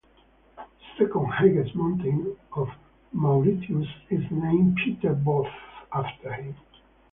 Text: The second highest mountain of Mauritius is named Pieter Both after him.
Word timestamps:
The 0.57 0.65
second 0.97 1.27
highest 1.27 1.75
mountain 1.75 2.35
of 2.55 2.69
Mauritius 3.13 3.85
is 4.09 4.23
named 4.31 4.75
Pieter 4.83 5.13
Both 5.13 5.45
after 5.93 6.33
him. 6.33 6.55